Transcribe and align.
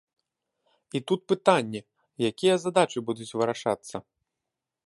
І 0.99 1.01
тут 1.11 1.19
пытанне, 1.33 1.81
якія 2.31 2.55
задачы 2.67 2.99
будуць 3.11 3.31
вырашацца. 3.41 3.95